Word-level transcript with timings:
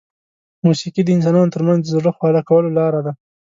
موسیقي 0.65 1.01
د 1.05 1.09
انسانانو 1.17 1.53
ترمنځ 1.55 1.81
د 1.83 1.89
زړه 1.95 2.11
خواله 2.17 2.41
کولو 2.49 2.69
لاره 2.79 2.99
ده. 3.05 3.11